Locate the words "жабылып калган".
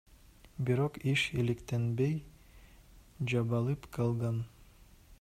3.35-4.43